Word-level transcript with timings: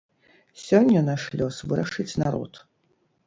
Сёння 0.67 1.03
наш 1.09 1.27
лёс 1.41 1.55
вырашыць 1.73 2.09
народ. 2.25 2.53